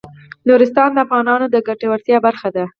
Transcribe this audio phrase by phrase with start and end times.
[0.47, 2.65] نورستان د افغانانو د ګټورتیا برخه ده.